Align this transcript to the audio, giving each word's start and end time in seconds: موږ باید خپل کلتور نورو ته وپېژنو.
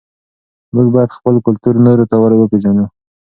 موږ 0.75 0.87
باید 0.95 1.15
خپل 1.17 1.33
کلتور 1.45 1.75
نورو 1.87 2.03
ته 2.09 2.15
وپېژنو. 2.39 2.85